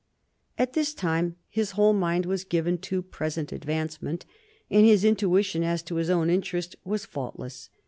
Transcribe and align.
At 0.57 0.73
this 0.73 0.95
time, 0.95 1.35
his 1.47 1.73
whole 1.77 1.93
mind 1.93 2.25
was 2.25 2.43
given 2.43 2.79
to 2.89 3.03
present 3.03 3.51
advancement, 3.51 4.25
and 4.71 4.83
his 4.83 5.05
intuition 5.05 5.61
as 5.63 5.83
to 5.83 5.97
his 5.97 6.09
own 6.09 6.27
interest 6.27 6.75
was 6.83 7.05
faultless. 7.05 7.69